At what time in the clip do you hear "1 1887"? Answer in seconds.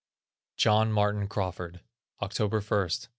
2.57-3.09